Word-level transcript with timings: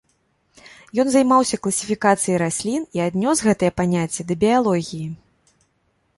Ён 1.03 1.07
займаўся 1.15 1.59
класіфікацыяй 1.65 2.37
раслін 2.43 2.81
і 2.99 3.05
аднёс 3.07 3.37
гэтае 3.49 3.71
паняцце 3.83 4.21
да 4.33 4.41
біялогіі. 4.47 5.07